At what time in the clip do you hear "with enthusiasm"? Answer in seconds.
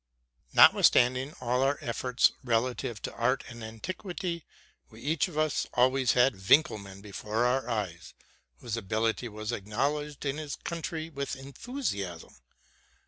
11.11-12.33